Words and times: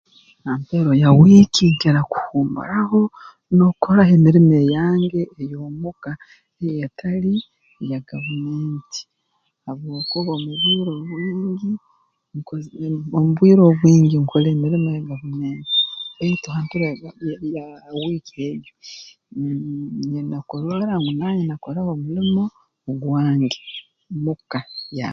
Ha 0.45 0.51
mpero 0.61 0.89
ya 1.01 1.09
wiiki 1.19 1.63
nkira 1.73 2.01
kuhuumuraho 2.11 3.01
n'okukoraho 3.55 4.11
emirimo 4.17 4.53
eyange 4.63 5.21
ey'omuka 5.43 6.11
ei 6.67 6.77
etali 6.85 7.33
eya 7.83 7.99
gavumenti 8.09 9.01
habwokuba 9.65 10.31
omu 10.37 10.47
bwire 10.47 10.89
obwingi 10.93 11.65
nkoze 12.39 12.69
omu 13.17 13.29
bwire 13.35 13.61
obwingi 13.69 14.15
nkora 14.23 14.47
emirimo 14.55 14.87
ya 14.95 15.01
gavumenti 15.09 15.75
baitu 16.17 16.47
ha 16.53 16.59
mpero 16.65 16.83
ya 17.03 17.11
ya 17.55 17.63
wiiki 18.01 18.35
egi 18.49 18.71
mmh 18.77 19.55
mmh 19.61 19.89
nyine 20.11 20.37
kurora 20.49 20.93
ngu 20.99 21.11
naanye 21.17 21.43
nakora 21.47 21.79
omulimo 21.93 22.43
ogwange 22.89 23.49
muka 24.25 24.59
ya 24.99 25.09